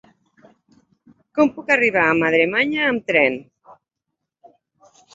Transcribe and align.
Com 1.39 1.51
puc 1.59 1.69
arribar 1.77 2.07
a 2.07 2.17
Madremanya 2.23 2.83
amb 2.95 3.09
tren? 3.13 3.41